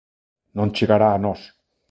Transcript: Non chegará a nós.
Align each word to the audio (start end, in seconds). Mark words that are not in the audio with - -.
Non 0.57 0.73
chegará 0.75 1.09
a 1.13 1.21
nós. 1.25 1.41